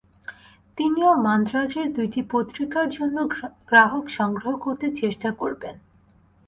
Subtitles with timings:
[0.77, 3.17] তিনিও মান্দ্রাজের দুইটি পত্রিকার জন্য
[3.67, 5.75] গ্রাহক সংগ্রহ করতে চেষ্টা করবেন।